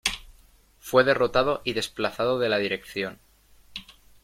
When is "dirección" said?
2.57-3.19